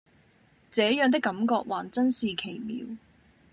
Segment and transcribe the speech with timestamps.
[0.71, 2.97] 這樣的感覺還真是奇妙